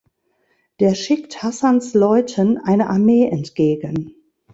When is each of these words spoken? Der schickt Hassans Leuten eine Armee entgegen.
Der 0.79 0.95
schickt 0.95 1.43
Hassans 1.43 1.93
Leuten 1.93 2.57
eine 2.57 2.87
Armee 2.89 3.29
entgegen. 3.29 4.15